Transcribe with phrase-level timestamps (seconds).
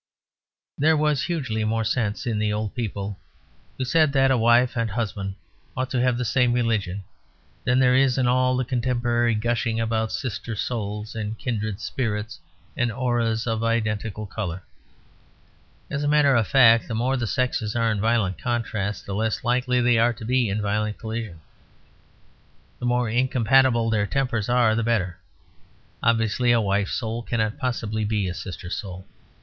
[0.79, 3.19] There was hugely more sense in the old people
[3.77, 5.35] who said that a wife and husband
[5.77, 7.03] ought to have the same religion
[7.65, 12.39] than there is in all the contemporary gushing about sister souls and kindred spirits
[12.75, 14.63] and auras of identical colour.
[15.91, 19.43] As a matter of fact, the more the sexes are in violent contrast the less
[19.43, 21.41] likely they are to be in violent collision.
[22.79, 25.19] The more incompatible their tempers are the better.
[26.01, 29.05] Obviously a wife's soul cannot possibly be a sister soul.